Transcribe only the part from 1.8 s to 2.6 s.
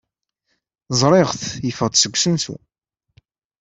seg usensu.